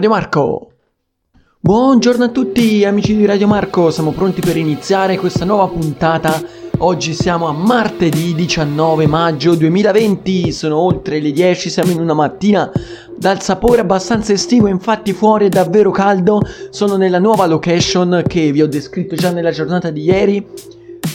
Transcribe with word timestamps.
Radio 0.00 0.16
Marco. 0.16 0.70
Buongiorno 1.60 2.24
a 2.24 2.28
tutti 2.30 2.86
amici 2.86 3.14
di 3.14 3.26
Radio 3.26 3.46
Marco, 3.46 3.90
siamo 3.90 4.12
pronti 4.12 4.40
per 4.40 4.56
iniziare 4.56 5.18
questa 5.18 5.44
nuova 5.44 5.68
puntata. 5.68 6.42
Oggi 6.78 7.12
siamo 7.12 7.48
a 7.48 7.52
martedì 7.52 8.34
19 8.34 9.06
maggio 9.06 9.54
2020, 9.54 10.52
sono 10.52 10.78
oltre 10.78 11.20
le 11.20 11.32
10, 11.32 11.68
siamo 11.68 11.90
in 11.90 12.00
una 12.00 12.14
mattina 12.14 12.72
dal 13.14 13.42
sapore 13.42 13.82
abbastanza 13.82 14.32
estivo, 14.32 14.68
infatti 14.68 15.12
fuori 15.12 15.44
è 15.44 15.48
davvero 15.50 15.90
caldo. 15.90 16.40
Sono 16.70 16.96
nella 16.96 17.18
nuova 17.18 17.44
location 17.44 18.24
che 18.26 18.52
vi 18.52 18.62
ho 18.62 18.68
descritto 18.68 19.16
già 19.16 19.30
nella 19.30 19.50
giornata 19.50 19.90
di 19.90 20.04
ieri 20.04 20.46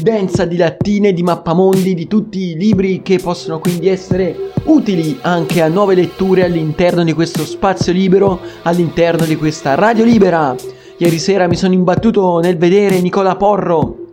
densa 0.02 0.46
di 0.46 0.58
lattine, 0.58 1.14
di 1.14 1.24
mappamondi, 1.24 1.94
di 1.94 2.08
tutti 2.08 2.52
i 2.52 2.56
libri 2.56 3.02
che 3.02 3.20
possono 3.20 3.60
quindi 3.60 3.88
essere 3.88 4.52
utili 4.66 5.18
anche 5.22 5.62
a 5.62 5.68
nuove 5.68 5.96
letture 5.96 6.44
all'interno 6.44 7.04
di 7.04 7.14
questo 7.14 7.46
spazio 7.46 7.94
libero, 7.94 8.40
all'interno 8.64 9.26
di 9.26 9.36
questa 9.36 9.76
radio 9.76 10.04
libera. 10.06 10.56
Ieri 10.98 11.20
sera 11.20 11.48
mi 11.48 11.56
sono 11.56 11.74
imbattuto 11.74 12.40
nel 12.40 12.58
vedere 12.58 13.02
Nicola 13.02 13.36
Porro 13.36 14.05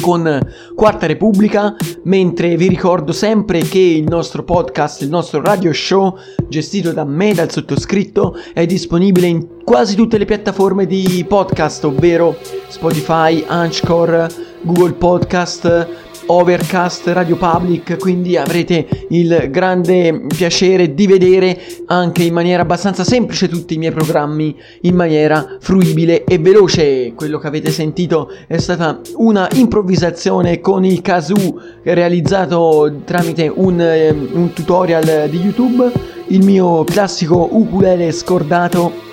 con 0.00 0.40
Quarta 0.74 1.06
Repubblica, 1.06 1.74
mentre 2.04 2.56
vi 2.56 2.68
ricordo 2.68 3.12
sempre 3.12 3.60
che 3.60 3.78
il 3.78 4.04
nostro 4.04 4.44
podcast, 4.44 5.02
il 5.02 5.08
nostro 5.08 5.42
radio 5.42 5.72
show, 5.72 6.16
gestito 6.48 6.92
da 6.92 7.04
me, 7.04 7.34
dal 7.34 7.50
sottoscritto, 7.50 8.36
è 8.52 8.66
disponibile 8.66 9.26
in 9.26 9.46
quasi 9.64 9.96
tutte 9.96 10.18
le 10.18 10.24
piattaforme 10.24 10.86
di 10.86 11.24
podcast, 11.28 11.84
ovvero 11.84 12.36
Spotify, 12.68 13.44
Anchor, 13.46 14.26
Google 14.62 14.92
Podcast, 14.92 15.88
Overcast, 16.26 17.06
Radio 17.08 17.36
Public, 17.36 17.96
quindi 17.98 18.36
avrete 18.36 18.86
il 19.10 19.48
grande 19.50 20.22
piacere 20.26 20.94
di 20.94 21.06
vedere 21.06 21.58
anche 21.86 22.22
in 22.22 22.32
maniera 22.32 22.62
abbastanza 22.62 23.04
semplice 23.04 23.48
tutti 23.48 23.74
i 23.74 23.78
miei 23.78 23.92
programmi 23.92 24.56
in 24.82 24.94
maniera 24.94 25.56
fruibile 25.60 26.24
e 26.24 26.38
veloce. 26.38 27.12
Quello 27.14 27.38
che 27.38 27.46
avete 27.46 27.70
sentito 27.70 28.30
è 28.46 28.58
stata 28.58 29.00
una 29.16 29.48
improvvisazione 29.54 30.60
con 30.60 30.84
il 30.84 31.00
kazoo 31.00 31.60
realizzato 31.82 33.00
tramite 33.04 33.50
un, 33.54 34.28
un 34.32 34.52
tutorial 34.52 35.28
di 35.30 35.38
YouTube, 35.38 35.90
il 36.28 36.44
mio 36.44 36.84
classico 36.84 37.48
ukulele 37.52 38.10
scordato 38.12 39.04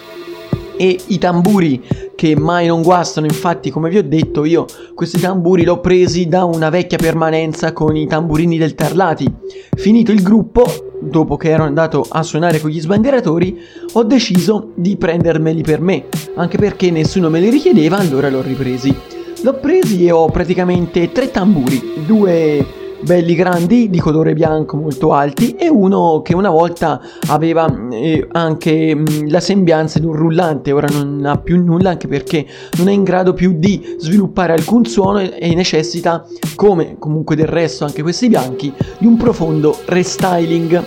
e 0.75 0.99
i 1.07 1.17
tamburi 1.17 1.81
che 2.15 2.35
mai 2.35 2.67
non 2.67 2.81
guastano, 2.81 3.25
infatti 3.25 3.69
come 3.69 3.89
vi 3.89 3.97
ho 3.97 4.03
detto 4.03 4.45
io 4.45 4.65
questi 4.93 5.19
tamburi 5.19 5.63
l'ho 5.63 5.79
presi 5.79 6.27
da 6.27 6.43
una 6.43 6.69
vecchia 6.69 6.97
permanenza 6.97 7.73
con 7.73 7.95
i 7.95 8.07
tamburini 8.07 8.57
del 8.57 8.75
Tarlati. 8.75 9.31
Finito 9.75 10.11
il 10.11 10.21
gruppo, 10.21 10.65
dopo 11.01 11.37
che 11.37 11.49
ero 11.49 11.63
andato 11.63 12.05
a 12.07 12.23
suonare 12.23 12.59
con 12.59 12.69
gli 12.69 12.79
sbandieratori, 12.79 13.57
ho 13.93 14.03
deciso 14.03 14.71
di 14.75 14.95
prendermeli 14.95 15.61
per 15.61 15.81
me, 15.81 16.05
anche 16.35 16.57
perché 16.57 16.91
nessuno 16.91 17.29
me 17.29 17.39
li 17.39 17.49
richiedeva, 17.49 17.97
allora 17.97 18.29
l'ho 18.29 18.41
ripresi. 18.41 18.95
L'ho 19.41 19.55
presi 19.55 20.05
e 20.05 20.11
ho 20.11 20.29
praticamente 20.29 21.11
tre 21.11 21.29
tamburi, 21.29 22.05
due 22.05 22.65
belli 23.03 23.35
grandi 23.35 23.89
di 23.89 23.99
colore 23.99 24.33
bianco 24.33 24.77
molto 24.77 25.13
alti 25.13 25.55
e 25.55 25.69
uno 25.69 26.21
che 26.23 26.33
una 26.33 26.49
volta 26.49 27.01
aveva 27.27 27.67
eh, 27.91 28.27
anche 28.31 28.95
mh, 28.95 29.01
mm, 29.01 29.29
la 29.29 29.39
sembianza 29.39 29.99
di 29.99 30.05
un 30.05 30.13
rullante 30.13 30.71
ora 30.71 30.87
non 30.87 31.23
ha 31.25 31.37
più 31.37 31.61
nulla 31.61 31.91
anche 31.91 32.07
perché 32.07 32.45
non 32.77 32.87
è 32.87 32.91
in 32.91 33.03
grado 33.03 33.33
più 33.33 33.53
di 33.57 33.95
sviluppare 33.97 34.53
alcun 34.53 34.85
suono 34.85 35.19
e, 35.19 35.35
e 35.39 35.53
necessita 35.53 36.25
come 36.55 36.95
comunque 36.97 37.35
del 37.35 37.47
resto 37.47 37.85
anche 37.85 38.01
questi 38.01 38.29
bianchi 38.29 38.73
di 38.97 39.05
un 39.05 39.17
profondo 39.17 39.77
restyling 39.85 40.83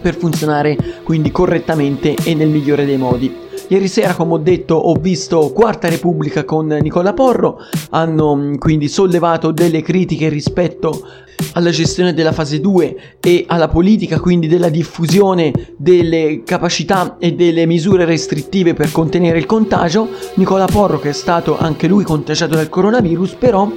per 0.00 0.16
funzionare 0.16 0.76
quindi 1.02 1.30
correttamente 1.30 2.14
e 2.24 2.34
nel 2.34 2.48
migliore 2.48 2.84
dei 2.84 2.98
modi. 2.98 3.50
Ieri 3.72 3.88
sera, 3.88 4.14
come 4.14 4.34
ho 4.34 4.38
detto, 4.38 4.74
ho 4.74 4.92
visto 4.96 5.50
Quarta 5.50 5.88
Repubblica 5.88 6.44
con 6.44 6.66
Nicola 6.66 7.14
Porro, 7.14 7.58
hanno 7.88 8.36
mm, 8.36 8.56
quindi 8.56 8.86
sollevato 8.86 9.50
delle 9.50 9.80
critiche 9.80 10.28
rispetto 10.28 11.08
alla 11.54 11.70
gestione 11.70 12.12
della 12.12 12.32
fase 12.32 12.60
2 12.60 13.16
e 13.18 13.46
alla 13.48 13.68
politica 13.68 14.20
quindi 14.20 14.46
della 14.46 14.68
diffusione 14.68 15.52
delle 15.78 16.42
capacità 16.44 17.16
e 17.18 17.32
delle 17.32 17.64
misure 17.64 18.04
restrittive 18.04 18.74
per 18.74 18.92
contenere 18.92 19.38
il 19.38 19.46
contagio, 19.46 20.06
Nicola 20.34 20.66
Porro 20.66 20.98
che 20.98 21.08
è 21.08 21.14
stato 21.14 21.56
anche 21.56 21.86
lui 21.86 22.04
contagiato 22.04 22.54
dal 22.54 22.68
coronavirus 22.68 23.36
però 23.38 23.70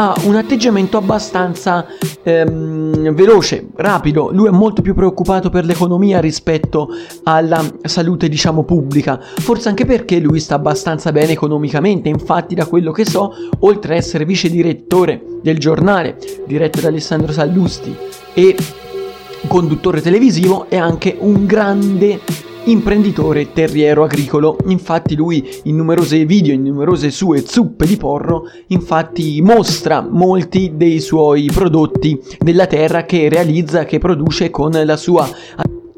ha 0.00 0.16
un 0.24 0.34
atteggiamento 0.34 0.96
abbastanza 0.96 1.86
ehm, 2.22 3.12
veloce, 3.12 3.66
rapido. 3.76 4.30
Lui 4.32 4.48
è 4.48 4.50
molto 4.50 4.80
più 4.80 4.94
preoccupato 4.94 5.50
per 5.50 5.66
l'economia 5.66 6.20
rispetto 6.20 6.88
alla 7.24 7.62
salute, 7.82 8.30
diciamo, 8.30 8.64
pubblica. 8.64 9.20
Forse 9.20 9.68
anche 9.68 9.84
perché 9.84 10.18
lui 10.18 10.40
sta 10.40 10.54
abbastanza 10.54 11.12
bene 11.12 11.32
economicamente. 11.32 12.08
Infatti, 12.08 12.54
da 12.54 12.64
quello 12.64 12.92
che 12.92 13.04
so, 13.04 13.34
oltre 13.58 13.92
ad 13.92 13.98
essere 13.98 14.24
vice 14.24 14.48
direttore 14.48 15.22
del 15.42 15.58
giornale, 15.58 16.16
diretto 16.46 16.80
da 16.80 16.88
Alessandro 16.88 17.30
Sallusti, 17.30 17.94
e 18.32 18.56
conduttore 19.48 20.00
televisivo, 20.00 20.64
è 20.70 20.78
anche 20.78 21.14
un 21.20 21.44
grande 21.44 22.20
imprenditore 22.64 23.52
terriero 23.52 24.04
agricolo. 24.04 24.56
Infatti 24.66 25.14
lui 25.16 25.48
in 25.64 25.76
numerose 25.76 26.24
video, 26.24 26.52
in 26.52 26.62
numerose 26.62 27.10
sue 27.10 27.44
zuppe 27.46 27.86
di 27.86 27.96
porro, 27.96 28.44
infatti 28.68 29.40
mostra 29.42 30.00
molti 30.00 30.72
dei 30.74 31.00
suoi 31.00 31.46
prodotti 31.52 32.20
della 32.38 32.66
terra 32.66 33.04
che 33.04 33.28
realizza, 33.28 33.84
che 33.84 33.98
produce 33.98 34.50
con 34.50 34.72
la 34.72 34.96
sua 34.96 35.28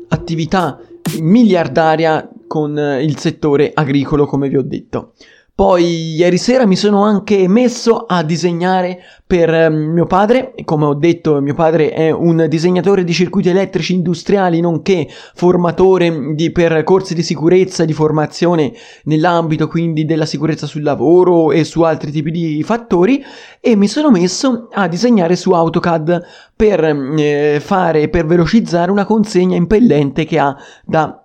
attività 0.08 0.78
miliardaria 1.20 2.28
con 2.46 2.76
il 3.00 3.18
settore 3.18 3.70
agricolo, 3.74 4.26
come 4.26 4.48
vi 4.48 4.56
ho 4.56 4.62
detto. 4.62 5.12
Poi 5.54 6.14
ieri 6.14 6.38
sera 6.38 6.64
mi 6.64 6.76
sono 6.76 7.02
anche 7.04 7.46
messo 7.46 8.06
a 8.06 8.22
disegnare 8.22 9.00
per 9.26 9.52
eh, 9.52 9.68
mio 9.68 10.06
padre, 10.06 10.54
come 10.64 10.86
ho 10.86 10.94
detto 10.94 11.42
mio 11.42 11.52
padre 11.52 11.90
è 11.90 12.10
un 12.10 12.46
disegnatore 12.48 13.04
di 13.04 13.12
circuiti 13.12 13.50
elettrici 13.50 13.92
industriali 13.92 14.60
nonché 14.60 15.06
formatore 15.34 16.34
di, 16.34 16.50
per 16.52 16.82
corsi 16.84 17.14
di 17.14 17.22
sicurezza, 17.22 17.84
di 17.84 17.92
formazione 17.92 18.72
nell'ambito 19.04 19.68
quindi 19.68 20.06
della 20.06 20.24
sicurezza 20.24 20.66
sul 20.66 20.82
lavoro 20.82 21.52
e 21.52 21.64
su 21.64 21.82
altri 21.82 22.10
tipi 22.10 22.30
di 22.30 22.62
fattori. 22.62 23.22
E 23.60 23.76
mi 23.76 23.88
sono 23.88 24.10
messo 24.10 24.68
a 24.72 24.88
disegnare 24.88 25.36
su 25.36 25.52
AutoCAD 25.52 26.22
per 26.56 26.82
eh, 26.82 27.60
fare, 27.60 28.08
per 28.08 28.24
velocizzare 28.24 28.90
una 28.90 29.04
consegna 29.04 29.56
impellente 29.56 30.24
che 30.24 30.38
ha 30.38 30.56
da 30.82 31.21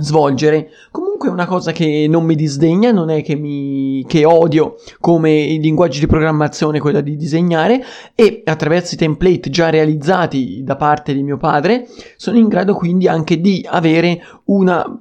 svolgere. 0.00 0.70
Comunque 0.90 1.28
è 1.28 1.32
una 1.32 1.46
cosa 1.46 1.72
che 1.72 2.06
non 2.08 2.24
mi 2.24 2.34
disdegna, 2.34 2.92
non 2.92 3.10
è 3.10 3.22
che, 3.22 3.34
mi, 3.34 4.04
che 4.06 4.24
odio 4.24 4.76
come 5.00 5.32
i 5.32 5.58
linguaggi 5.60 5.98
di 5.98 6.06
programmazione 6.06 6.80
quella 6.80 7.00
di 7.00 7.16
disegnare 7.16 7.82
e 8.14 8.42
attraverso 8.44 8.94
i 8.94 8.98
template 8.98 9.50
già 9.50 9.70
realizzati 9.70 10.62
da 10.62 10.76
parte 10.76 11.12
di 11.12 11.22
mio 11.22 11.36
padre 11.36 11.88
sono 12.16 12.38
in 12.38 12.48
grado 12.48 12.74
quindi 12.74 13.08
anche 13.08 13.40
di 13.40 13.66
avere 13.68 14.22
una 14.44 15.00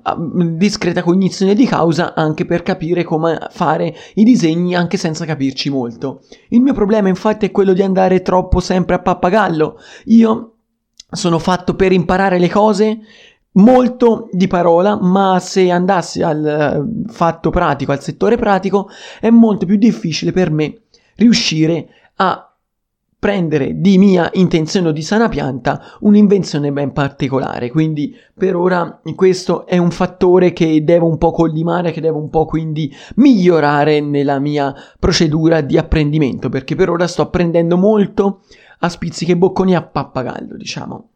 discreta 0.55 1.03
cognizione 1.03 1.53
di 1.53 1.65
causa 1.65 2.13
anche 2.13 2.45
per 2.45 2.63
capire 2.63 3.03
come 3.03 3.37
fare 3.51 3.95
i 4.15 4.23
disegni 4.23 4.75
anche 4.75 4.97
senza 4.97 5.25
capirci 5.25 5.69
molto. 5.69 6.21
Il 6.49 6.61
mio 6.61 6.73
problema 6.73 7.07
infatti 7.07 7.45
è 7.45 7.51
quello 7.51 7.73
di 7.73 7.81
andare 7.81 8.21
troppo 8.21 8.59
sempre 8.59 8.95
a 8.95 8.99
pappagallo. 8.99 9.79
Io 10.05 10.53
sono 11.09 11.39
fatto 11.39 11.75
per 11.75 11.91
imparare 11.91 12.37
le 12.37 12.49
cose 12.49 12.99
molto 13.57 14.29
di 14.31 14.47
parola, 14.47 14.97
ma 14.99 15.39
se 15.39 15.69
andassi 15.69 16.21
al 16.21 16.45
eh, 16.45 17.11
fatto 17.11 17.49
pratico, 17.49 17.91
al 17.91 18.01
settore 18.01 18.37
pratico, 18.37 18.89
è 19.19 19.29
molto 19.29 19.65
più 19.65 19.75
difficile 19.75 20.31
per 20.31 20.51
me 20.51 20.81
riuscire 21.15 21.87
a 22.15 22.41
prendere 23.19 23.79
di 23.81 23.97
mia 23.97 24.29
intenzione 24.33 24.89
o 24.89 24.91
di 24.91 25.01
sana 25.01 25.27
pianta 25.27 25.81
un'invenzione 26.01 26.71
ben 26.71 26.93
particolare. 26.93 27.71
Quindi 27.71 28.15
per 28.33 28.55
ora 28.55 29.01
questo 29.15 29.65
è 29.65 29.77
un 29.77 29.89
fattore 29.89 30.53
che 30.53 30.83
devo 30.83 31.07
un 31.07 31.17
po' 31.17 31.31
collimare, 31.31 31.91
che 31.91 32.01
devo 32.01 32.19
un 32.19 32.29
po' 32.29 32.45
quindi 32.45 32.93
migliorare 33.15 34.01
nella 34.01 34.39
mia 34.39 34.73
procedura 34.99 35.61
di 35.61 35.77
apprendimento, 35.77 36.49
perché 36.49 36.75
per 36.75 36.89
ora 36.89 37.07
sto 37.07 37.23
apprendendo 37.23 37.75
molto 37.75 38.41
a 38.79 38.89
spizzichi 38.89 39.31
e 39.31 39.37
bocconi 39.37 39.75
a 39.75 39.81
pappagallo, 39.81 40.55
diciamo. 40.55 41.09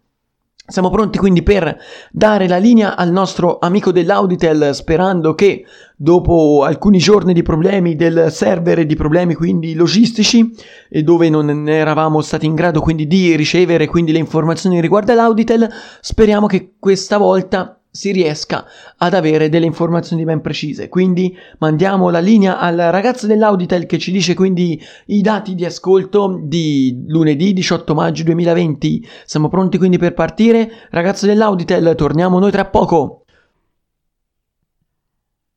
Siamo 0.63 0.91
pronti 0.91 1.17
quindi 1.17 1.41
per 1.41 1.75
dare 2.11 2.47
la 2.47 2.57
linea 2.57 2.95
al 2.95 3.11
nostro 3.11 3.57
amico 3.59 3.91
dell'Auditel 3.91 4.73
sperando 4.73 5.33
che 5.33 5.65
dopo 5.97 6.63
alcuni 6.63 6.99
giorni 6.99 7.33
di 7.33 7.41
problemi 7.41 7.95
del 7.95 8.31
server 8.31 8.79
e 8.79 8.85
di 8.85 8.95
problemi 8.95 9.33
quindi 9.33 9.73
logistici 9.73 10.49
e 10.87 11.01
dove 11.01 11.29
non 11.29 11.67
eravamo 11.67 12.21
stati 12.21 12.45
in 12.45 12.53
grado 12.53 12.79
quindi 12.79 13.07
di 13.07 13.35
ricevere 13.35 13.87
quindi 13.87 14.11
le 14.11 14.19
informazioni 14.19 14.79
riguardo 14.79 15.11
all'Auditel 15.11 15.67
speriamo 15.99 16.45
che 16.45 16.75
questa 16.79 17.17
volta 17.17 17.80
si 17.91 18.11
riesca 18.11 18.65
ad 18.97 19.13
avere 19.13 19.49
delle 19.49 19.65
informazioni 19.65 20.23
ben 20.23 20.39
precise. 20.39 20.87
Quindi 20.87 21.35
mandiamo 21.59 22.09
la 22.09 22.19
linea 22.19 22.57
al 22.57 22.77
ragazzo 22.77 23.27
dell'Auditel 23.27 23.85
che 23.85 23.97
ci 23.97 24.11
dice 24.11 24.33
quindi 24.33 24.81
i 25.07 25.21
dati 25.21 25.55
di 25.55 25.65
ascolto 25.65 26.39
di 26.41 27.03
lunedì 27.07 27.51
18 27.51 27.93
maggio 27.93 28.23
2020. 28.23 29.07
Siamo 29.25 29.49
pronti 29.49 29.77
quindi 29.77 29.97
per 29.97 30.13
partire. 30.13 30.71
Ragazzo 30.89 31.25
dell'Auditel, 31.25 31.93
torniamo 31.95 32.39
noi 32.39 32.51
tra 32.51 32.65
poco. 32.65 33.25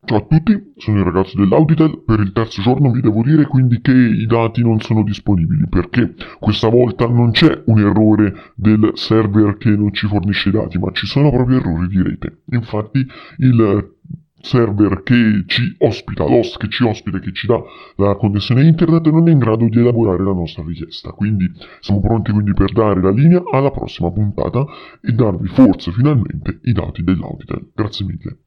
Ciao 0.06 0.18
a 0.18 0.26
tutti, 0.28 0.74
sono 0.76 0.98
il 0.98 1.04
ragazzo 1.04 1.38
dell'Auditel. 1.38 2.02
Per 2.04 2.20
il 2.20 2.32
terzo 2.32 2.60
giorno 2.60 2.90
vi 2.90 3.00
devo 3.00 3.22
dire 3.22 3.46
quindi 3.46 3.80
che 3.80 3.92
i 3.92 4.26
dati 4.26 4.60
non 4.62 4.78
sono 4.80 5.02
disponibili 5.02 5.66
perché 5.66 6.14
questa 6.38 6.68
volta 6.68 7.08
non 7.08 7.30
c'è 7.30 7.62
un 7.66 7.78
errore 7.78 8.52
del 8.54 8.90
server 8.94 9.56
che 9.56 9.70
non 9.70 9.94
ci 9.94 10.06
fornisce 10.06 10.50
i 10.50 10.52
dati, 10.52 10.76
ma 10.78 10.90
ci 10.92 11.06
sono 11.06 11.30
proprio 11.30 11.56
errori 11.56 11.88
di 11.88 12.02
rete. 12.02 12.42
Infatti 12.50 13.06
il 13.38 13.94
server 14.42 15.02
che 15.02 15.44
ci 15.46 15.74
ospita, 15.78 16.24
l'host 16.24 16.58
che 16.58 16.68
ci 16.68 16.84
ospita, 16.84 17.18
che 17.18 17.32
ci 17.32 17.46
dà 17.46 17.58
la 17.96 18.14
connessione 18.16 18.66
internet 18.66 19.08
non 19.08 19.26
è 19.28 19.32
in 19.32 19.38
grado 19.38 19.66
di 19.66 19.78
elaborare 19.78 20.22
la 20.22 20.34
nostra 20.34 20.62
richiesta. 20.66 21.12
Quindi 21.12 21.50
siamo 21.80 22.00
pronti 22.02 22.30
quindi 22.30 22.52
per 22.52 22.72
dare 22.72 23.00
la 23.00 23.10
linea 23.10 23.42
alla 23.50 23.70
prossima 23.70 24.12
puntata 24.12 24.66
e 25.00 25.12
darvi 25.12 25.48
forse 25.48 25.92
finalmente 25.92 26.60
i 26.64 26.72
dati 26.72 27.02
dell'Auditel. 27.02 27.70
Grazie 27.74 28.04
mille. 28.04 28.38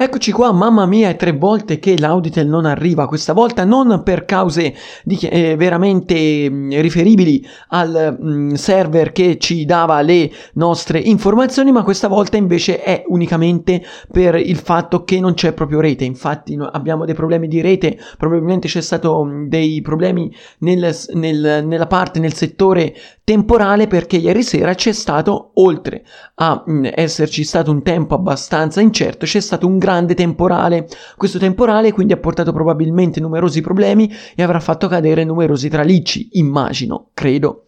Eccoci 0.00 0.30
qua, 0.30 0.52
mamma 0.52 0.86
mia, 0.86 1.08
è 1.08 1.16
tre 1.16 1.32
volte 1.32 1.80
che 1.80 1.98
l'Auditel 1.98 2.46
non 2.46 2.66
arriva, 2.66 3.08
questa 3.08 3.32
volta 3.32 3.64
non 3.64 4.02
per 4.04 4.26
cause 4.26 4.72
di, 5.02 5.18
eh, 5.22 5.56
veramente 5.56 6.48
mh, 6.48 6.54
mm, 6.54 6.70
riferibili 6.80 7.44
al 7.70 8.16
mh, 8.16 8.30
mm, 8.30 8.52
server 8.52 9.10
che 9.10 9.38
ci 9.38 9.64
dava 9.64 10.00
le 10.02 10.30
nostre 10.52 11.00
informazioni, 11.00 11.72
ma 11.72 11.82
questa 11.82 12.06
volta 12.06 12.36
invece 12.36 12.80
è 12.80 13.02
unicamente 13.08 13.82
per 14.08 14.36
il 14.36 14.58
fatto 14.58 15.02
che 15.02 15.18
non 15.18 15.34
c'è 15.34 15.52
proprio 15.52 15.80
rete. 15.80 16.04
Infatti 16.04 16.54
no, 16.54 16.66
abbiamo 16.66 17.04
dei 17.04 17.16
problemi 17.16 17.48
di 17.48 17.60
rete, 17.60 17.98
probabilmente 18.16 18.68
c'è 18.68 18.80
stato 18.80 19.24
mh, 19.24 19.30
mm, 19.32 19.48
dei 19.48 19.80
problemi 19.80 20.32
nel, 20.58 20.96
nel, 21.14 21.64
nella 21.66 21.86
parte, 21.88 22.20
nel 22.20 22.34
settore 22.34 22.94
temporale 23.24 23.88
perché 23.88 24.16
ieri 24.16 24.44
sera 24.44 24.74
c'è 24.74 24.92
stato, 24.92 25.47
oltre 25.58 26.04
a 26.36 26.64
esserci 26.94 27.44
stato 27.44 27.70
un 27.70 27.82
tempo 27.82 28.14
abbastanza 28.14 28.80
incerto, 28.80 29.26
c'è 29.26 29.40
stato 29.40 29.66
un 29.66 29.78
grande 29.78 30.14
temporale. 30.14 30.88
Questo 31.16 31.38
temporale 31.38 31.92
quindi 31.92 32.12
ha 32.12 32.18
portato 32.18 32.52
probabilmente 32.52 33.20
numerosi 33.20 33.60
problemi 33.60 34.10
e 34.34 34.42
avrà 34.42 34.60
fatto 34.60 34.88
cadere 34.88 35.24
numerosi 35.24 35.68
tralicci, 35.68 36.30
immagino, 36.32 37.10
credo. 37.14 37.66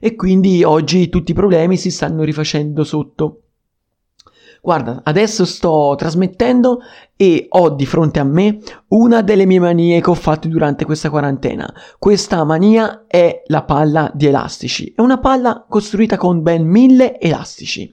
E 0.00 0.16
quindi 0.16 0.64
oggi 0.64 1.08
tutti 1.08 1.30
i 1.30 1.34
problemi 1.34 1.76
si 1.76 1.90
stanno 1.90 2.24
rifacendo 2.24 2.82
sotto. 2.82 3.42
Guarda, 4.64 5.00
adesso 5.02 5.44
sto 5.44 5.96
trasmettendo 5.98 6.82
e 7.16 7.46
ho 7.48 7.70
di 7.70 7.84
fronte 7.84 8.20
a 8.20 8.24
me 8.24 8.60
una 8.90 9.20
delle 9.20 9.44
mie 9.44 9.58
manie 9.58 10.00
che 10.00 10.08
ho 10.08 10.14
fatto 10.14 10.46
durante 10.46 10.84
questa 10.84 11.10
quarantena. 11.10 11.74
Questa 11.98 12.44
mania 12.44 13.06
è 13.08 13.42
la 13.46 13.64
palla 13.64 14.08
di 14.14 14.26
elastici. 14.26 14.92
È 14.94 15.00
una 15.00 15.18
palla 15.18 15.66
costruita 15.68 16.16
con 16.16 16.42
ben 16.42 16.64
mille 16.64 17.18
elastici. 17.18 17.92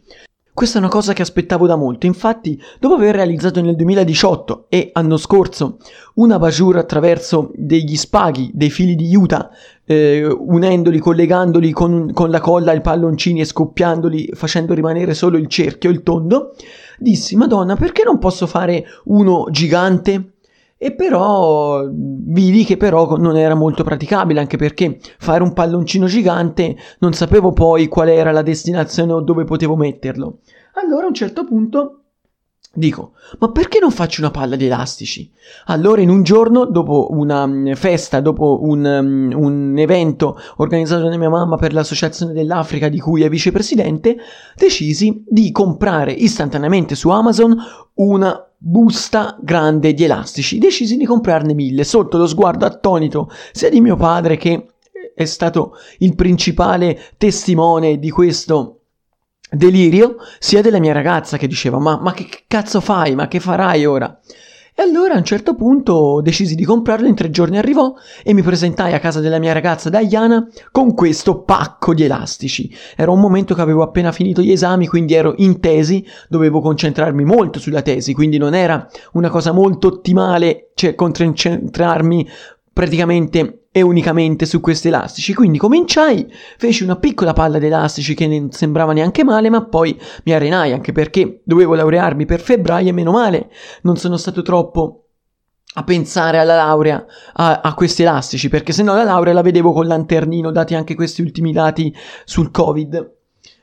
Questa 0.53 0.77
è 0.77 0.81
una 0.81 0.91
cosa 0.91 1.13
che 1.13 1.21
aspettavo 1.21 1.65
da 1.65 1.77
molto, 1.77 2.05
infatti 2.05 2.61
dopo 2.79 2.95
aver 2.95 3.15
realizzato 3.15 3.61
nel 3.61 3.77
2018 3.77 4.65
e 4.67 4.89
anno 4.91 5.15
scorso 5.15 5.77
una 6.15 6.37
Bajur 6.37 6.75
attraverso 6.75 7.49
degli 7.55 7.95
spaghi, 7.95 8.51
dei 8.53 8.69
fili 8.69 8.95
di 8.95 9.15
Utah, 9.15 9.49
eh, 9.91 10.23
unendoli, 10.23 10.99
collegandoli 10.99 11.71
con, 11.71 12.13
con 12.13 12.29
la 12.29 12.39
colla 12.39 12.71
ai 12.73 12.81
palloncini 12.81 13.39
e 13.39 13.45
scoppiandoli, 13.45 14.29
facendo 14.33 14.75
rimanere 14.75 15.15
solo 15.15 15.35
il 15.35 15.47
cerchio, 15.47 15.89
il 15.89 16.03
tondo, 16.03 16.53
dissi, 16.99 17.35
Madonna, 17.35 17.75
perché 17.75 18.03
non 18.03 18.19
posso 18.19 18.45
fare 18.45 18.85
uno 19.05 19.47
gigante? 19.49 20.33
E 20.77 20.93
però 20.93 21.87
vidi 21.91 22.63
che 22.65 22.77
però 22.77 23.17
non 23.17 23.35
era 23.35 23.55
molto 23.55 23.83
praticabile, 23.83 24.39
anche 24.39 24.57
perché 24.57 24.99
fare 25.17 25.41
un 25.41 25.53
palloncino 25.53 26.05
gigante 26.05 26.75
non 26.99 27.13
sapevo 27.13 27.51
poi 27.51 27.87
qual 27.87 28.09
era 28.09 28.31
la 28.31 28.43
destinazione 28.43 29.11
o 29.11 29.21
dove 29.21 29.43
potevo 29.43 29.75
metterlo. 29.75 30.37
Allora 30.75 31.05
a 31.05 31.07
un 31.07 31.15
certo 31.15 31.45
punto 31.45 32.03
Dico, 32.71 33.13
ma 33.39 33.49
perché 33.51 33.79
non 33.79 33.89
faccio 33.89 34.21
una 34.21 34.29
palla 34.29 34.55
di 34.55 34.67
elastici? 34.67 35.29
Allora 35.65 36.01
in 36.01 36.09
un 36.09 36.21
giorno, 36.21 36.65
dopo 36.65 37.07
una 37.09 37.47
mm, 37.47 37.73
festa, 37.73 38.21
dopo 38.21 38.59
un, 38.61 38.85
um, 38.85 39.31
un, 39.35 39.77
evento 39.79 40.39
organizzato 40.57 41.09
da 41.09 41.17
mia 41.17 41.29
mamma 41.29 41.57
per 41.57 41.73
l'Associazione 41.73 42.31
dell'Africa 42.31 42.87
di 42.87 42.99
cui 42.99 43.23
è 43.23 43.29
vicepresidente, 43.29 44.17
decisi 44.55 45.23
di 45.27 45.51
comprare 45.51 46.11
istantaneamente 46.11 46.93
su 46.93 47.09
Amazon 47.09 47.57
una 47.95 48.47
busta 48.55 49.35
grande 49.41 49.95
di 49.95 50.03
elastici. 50.03 50.59
Decisi 50.59 50.95
di 50.95 51.05
comprarne 51.05 51.55
mille, 51.55 51.83
sotto 51.83 52.19
lo 52.19 52.27
sguardo 52.27 52.67
attonito 52.67 53.31
sia 53.51 53.71
di 53.71 53.81
mio 53.81 53.95
padre 53.95 54.37
che 54.37 54.67
è 55.15 55.25
stato 55.25 55.73
il 55.97 56.13
principale 56.13 56.99
testimone 57.17 57.97
di 57.97 58.11
questo 58.11 58.78
delirio 59.49 60.17
sia 60.39 60.61
della 60.61 60.79
mia 60.79 60.93
ragazza 60.93 61.37
che 61.37 61.47
diceva 61.47 61.79
ma, 61.79 61.99
ma 62.01 62.13
che 62.13 62.27
cazzo 62.47 62.81
fai, 62.81 63.15
ma 63.15 63.27
che 63.27 63.39
farai 63.39 63.85
ora? 63.85 64.19
E 64.79 64.81
allora 64.81 65.15
a 65.15 65.17
un 65.17 65.25
certo 65.25 65.55
punto 65.55 66.21
decisi 66.21 66.55
di 66.55 66.63
comprarlo, 66.63 67.05
in 67.05 67.13
tre 67.13 67.29
giorni 67.29 67.57
arrivò 67.57 67.93
e 68.23 68.31
mi 68.31 68.41
presentai 68.41 68.93
a 68.93 68.99
casa 68.99 69.19
della 69.19 69.37
mia 69.37 69.51
ragazza 69.51 69.89
Diana 69.89 70.47
con 70.71 70.93
questo 70.93 71.41
pacco 71.41 71.93
di 71.93 72.03
elastici. 72.03 72.73
Era 72.95 73.11
un 73.11 73.19
momento 73.19 73.53
che 73.53 73.59
avevo 73.59 73.83
appena 73.83 74.13
finito 74.13 74.41
gli 74.41 74.51
esami, 74.51 74.87
quindi 74.87 75.15
ero 75.15 75.33
in 75.39 75.59
tesi, 75.59 76.07
dovevo 76.29 76.61
concentrarmi 76.61 77.25
molto 77.25 77.59
sulla 77.59 77.81
tesi, 77.81 78.13
quindi 78.13 78.37
non 78.37 78.53
era 78.53 78.87
una 79.11 79.29
cosa 79.29 79.51
molto 79.51 79.87
ottimale, 79.87 80.69
cioè 80.75 80.95
concentrarmi 80.95 82.25
praticamente 82.71 83.58
e 83.71 83.81
unicamente 83.81 84.45
su 84.45 84.59
questi 84.59 84.87
elastici. 84.87 85.33
Quindi 85.33 85.57
cominciai, 85.57 86.27
feci 86.57 86.83
una 86.83 86.97
piccola 86.97 87.33
palla 87.33 87.59
di 87.59 87.67
elastici 87.67 88.15
che 88.15 88.27
non 88.27 88.51
sembrava 88.51 88.93
neanche 88.93 89.23
male, 89.23 89.49
ma 89.49 89.65
poi 89.65 89.99
mi 90.23 90.33
arenai 90.33 90.73
anche 90.73 90.91
perché 90.91 91.41
dovevo 91.43 91.75
laurearmi 91.75 92.25
per 92.25 92.39
febbraio 92.39 92.89
e 92.89 92.93
meno 92.93 93.11
male, 93.11 93.49
non 93.83 93.97
sono 93.97 94.17
stato 94.17 94.41
troppo 94.41 95.03
a 95.73 95.83
pensare 95.83 96.39
alla 96.39 96.55
laurea 96.55 97.05
a, 97.33 97.61
a 97.61 97.73
questi 97.75 98.01
elastici, 98.01 98.49
perché 98.49 98.73
se 98.73 98.81
no 98.81 98.95
la 98.95 99.03
laurea 99.03 99.33
la 99.33 99.43
vedevo 99.43 99.71
con 99.71 99.85
lanternino, 99.85 100.51
dati 100.51 100.73
anche 100.73 100.95
questi 100.95 101.21
ultimi 101.21 101.51
dati 101.51 101.95
sul 102.25 102.49
Covid. 102.49 103.17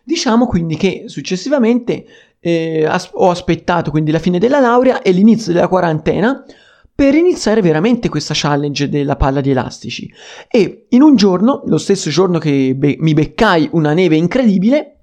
Diciamo 0.05 0.47
quindi 0.47 0.77
che 0.77 1.05
successivamente 1.07 2.07
eh, 2.39 2.87
as- 2.87 3.11
ho 3.13 3.29
aspettato 3.29 3.91
quindi 3.91 4.13
la 4.13 4.21
fine 4.21 4.39
della 4.39 4.61
laurea 4.61 5.03
e 5.03 5.11
l'inizio 5.11 5.53
della 5.53 5.67
quarantena 5.67 6.45
per 6.97 7.15
iniziare 7.15 7.61
veramente 7.61 8.09
questa 8.09 8.33
challenge 8.35 8.89
della 8.89 9.17
palla 9.17 9.43
di 9.43 9.51
elastici. 9.51 10.11
E 10.51 10.87
in 10.89 11.03
un 11.03 11.15
giorno, 11.15 11.63
lo 11.67 11.77
stesso 11.77 12.09
giorno 12.09 12.39
che 12.39 12.75
be- 12.75 12.97
mi 12.99 13.13
beccai 13.13 13.69
una 13.73 13.93
neve 13.93 14.17
incredibile, 14.17 15.03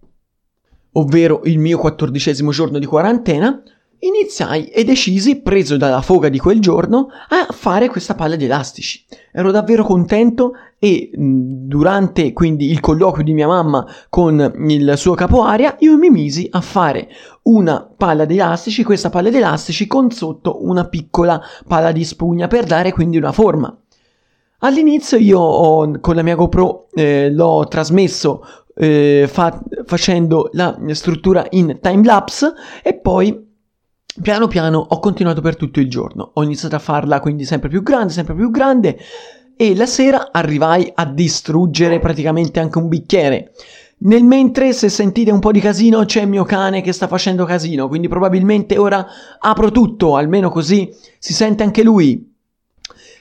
ovvero 0.94 1.42
il 1.44 1.60
mio 1.60 1.78
quattordicesimo 1.78 2.50
giorno 2.50 2.80
di 2.80 2.88
quarantena, 2.88 3.62
iniziai 4.06 4.68
e 4.68 4.84
decisi, 4.84 5.42
preso 5.42 5.78
dalla 5.78 6.02
foga 6.02 6.30
di 6.30 6.38
quel 6.38 6.60
giorno, 6.60 7.08
a 7.30 7.52
fare 7.52 7.90
questa 7.90 8.16
palla 8.16 8.36
di 8.36 8.46
elastici. 8.46 9.04
Ero 9.32 9.52
davvero 9.52 9.84
contento 9.84 10.54
e 10.78 11.10
durante 11.14 12.34
quindi 12.34 12.70
il 12.70 12.80
colloquio 12.80 13.24
di 13.24 13.34
mia 13.34 13.48
mamma 13.48 13.86
con 14.10 14.54
il 14.68 14.94
suo 14.98 15.14
capo 15.14 15.44
aria, 15.44 15.76
io 15.80 15.98
mi 15.98 16.10
misi 16.10 16.48
a 16.52 16.62
fare 16.62 17.08
una 17.44 17.90
palla 17.96 18.26
di 18.26 18.36
elastici, 18.36 18.84
questa 18.84 19.10
palla 19.10 19.30
di 19.30 19.38
elastici 19.38 19.88
con 19.88 20.12
sotto 20.12 20.64
una 20.66 20.88
piccola 20.88 21.42
palla 21.68 21.92
di 21.92 22.04
spugna 22.04 22.48
per 22.48 22.66
dare 22.66 22.92
quindi 22.92 23.18
una 23.18 23.32
forma. 23.32 23.76
All'inizio 24.60 25.18
io 25.18 25.40
ho, 25.40 26.00
con 26.00 26.16
la 26.16 26.22
mia 26.22 26.36
GoPro 26.36 26.88
eh, 26.94 27.30
l'ho 27.30 27.66
trasmesso 27.68 28.46
eh, 28.76 29.28
fa- 29.30 29.62
facendo 29.86 30.50
la 30.54 30.78
struttura 30.92 31.46
in 31.52 31.80
timelapse 31.82 32.54
e 32.82 32.94
poi 32.96 33.52
Piano 34.22 34.48
piano 34.48 34.78
ho 34.78 35.00
continuato 35.00 35.42
per 35.42 35.56
tutto 35.56 35.80
il 35.80 35.90
giorno, 35.90 36.32
ho 36.36 36.44
iniziato 36.44 36.76
a 36.76 36.80
farla 36.80 37.20
quindi 37.20 37.46
sempre 37.46 37.68
più 37.68 37.82
grande, 37.82 38.14
sempre 38.14 38.36
più 38.36 38.52
grande 38.52 39.00
e 39.56 39.76
la 39.76 39.88
sera 39.88 40.30
arrivai 40.32 40.92
a 40.94 41.06
distruggere 41.06 42.00
praticamente 42.00 42.60
anche 42.60 42.78
un 42.78 42.90
bicchiere. 42.90 43.54
Nel 44.00 44.24
mentre, 44.24 44.74
se 44.74 44.90
sentite 44.90 45.32
un 45.32 45.40
po' 45.40 45.52
di 45.52 45.62
casino, 45.62 46.04
c'è 46.06 46.22
il 46.22 46.28
mio 46.28 46.44
cane 46.44 46.82
che 46.82 46.92
sta 46.92 47.08
facendo 47.08 47.46
casino, 47.46 47.88
quindi 47.88 48.08
probabilmente 48.08 48.78
ora 48.78 49.06
apro 49.40 49.72
tutto, 49.72 50.16
almeno 50.16 50.50
così 50.50 50.94
si 51.18 51.34
sente 51.34 51.64
anche 51.64 51.84
lui. 51.84 52.33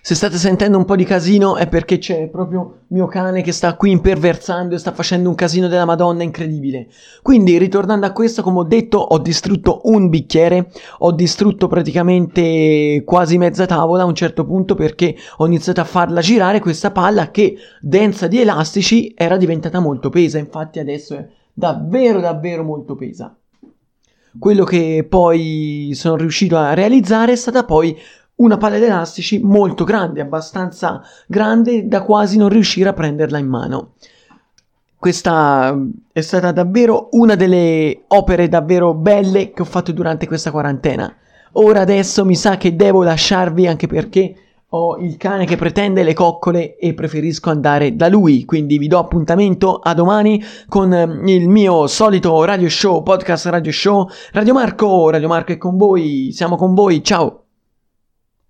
Se 0.05 0.17
state 0.17 0.37
sentendo 0.37 0.79
un 0.79 0.85
po' 0.85 0.97
di 0.97 1.05
casino 1.05 1.55
è 1.55 1.69
perché 1.69 1.99
c'è 1.99 2.27
proprio 2.27 2.81
mio 2.89 3.07
cane 3.07 3.41
che 3.41 3.53
sta 3.53 3.77
qui 3.77 3.93
imperversando 3.93 4.75
e 4.75 4.79
sta 4.79 4.91
facendo 4.91 5.29
un 5.29 5.37
casino 5.37 5.69
della 5.69 5.85
Madonna 5.85 6.25
incredibile. 6.25 6.89
Quindi, 7.23 7.57
ritornando 7.57 8.05
a 8.05 8.11
questo, 8.11 8.43
come 8.43 8.59
ho 8.59 8.65
detto, 8.65 8.99
ho 8.99 9.19
distrutto 9.21 9.83
un 9.85 10.09
bicchiere, 10.09 10.73
ho 10.99 11.13
distrutto 11.13 11.69
praticamente 11.69 13.05
quasi 13.07 13.39
mezza 13.39 13.65
tavola 13.65 14.03
a 14.03 14.07
un 14.07 14.17
certo 14.17 14.45
punto 14.45 14.75
perché 14.75 15.15
ho 15.37 15.47
iniziato 15.47 15.81
a 15.81 15.85
farla 15.85 16.21
girare 16.21 16.59
questa 16.59 16.91
palla 16.91 17.31
che, 17.31 17.55
densa 17.81 18.27
di 18.27 18.41
elastici, 18.41 19.15
era 19.17 19.37
diventata 19.37 19.79
molto 19.79 20.11
pesa. 20.11 20.37
Infatti 20.37 20.81
adesso 20.81 21.15
è 21.15 21.29
davvero 21.53 22.19
davvero 22.19 22.65
molto 22.65 22.97
pesa. 22.97 23.37
Quello 24.37 24.65
che 24.65 25.07
poi 25.09 25.91
sono 25.95 26.17
riuscito 26.17 26.57
a 26.57 26.73
realizzare 26.73 27.33
è 27.33 27.37
stata 27.37 27.65
poi 27.65 27.95
una 28.43 28.57
palla 28.57 28.79
di 28.79 28.85
elastici 28.85 29.41
molto 29.43 29.85
grande, 29.85 30.21
abbastanza 30.21 31.03
grande 31.27 31.87
da 31.89 32.03
quasi 32.03 32.37
non 32.39 32.49
riuscire 32.49 32.89
a 32.89 32.93
prenderla 32.93 33.39
in 33.39 33.49
mano. 33.49 33.93
questa 34.99 35.77
è 36.13 36.21
stata 36.21 36.53
davvero 36.53 37.09
una 37.13 37.35
delle 37.35 38.05
opere 38.09 38.49
davvero 38.49 38.95
belle 38.95 39.51
che 39.53 39.63
ho 39.63 39.65
fatto 39.65 39.91
durante 39.91 40.29
questa 40.29 40.53
quarantena. 40.53 41.13
Ora 41.55 41.81
adesso 41.81 42.25
mi 42.25 42.37
sa 42.37 42.57
che 42.57 42.77
devo 42.77 43.03
lasciarvi 43.03 43.67
anche 43.67 43.89
perché 43.89 44.35
ho 44.75 44.97
il 44.99 45.17
cane 45.17 45.45
che 45.45 45.57
pretende 45.57 46.03
le 46.03 46.15
coccole 46.15 46.77
e 46.77 46.95
preferisco 46.95 47.51
andare 47.51 47.95
da 47.95 48.09
lui, 48.09 48.45
quindi 48.45 48.79
vi 48.79 48.87
do 48.87 48.99
appuntamento 48.99 49.77
a 49.77 49.93
domani 49.93 50.43
con 50.69 50.93
ehm, 50.93 51.27
il 51.29 51.49
mio 51.49 51.87
solito 51.87 52.43
radio 52.45 52.69
show, 52.69 53.03
podcast 53.03 53.47
radio 53.47 53.73
show. 53.73 54.09
Radio 54.33 54.55
Marco, 54.55 55.11
Radio 55.11 55.29
Marco 55.29 55.53
è 55.53 55.59
con 55.59 55.77
voi, 55.77 56.31
siamo 56.33 56.57
con 56.57 56.75
voi, 56.75 57.03
ciao! 57.05 57.42